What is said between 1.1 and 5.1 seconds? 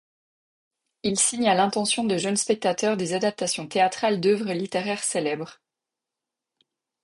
signe à l'intention des jeunes spectateurs des adaptations théâtrales d'œuvres littéraires